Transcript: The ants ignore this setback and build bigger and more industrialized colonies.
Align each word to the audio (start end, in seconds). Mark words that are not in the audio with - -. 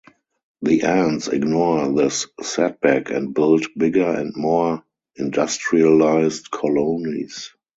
The 0.63 0.81
ants 0.81 1.27
ignore 1.27 1.93
this 1.93 2.25
setback 2.41 3.11
and 3.11 3.35
build 3.35 3.67
bigger 3.77 4.09
and 4.09 4.33
more 4.35 4.83
industrialized 5.15 6.49
colonies. 6.49 7.51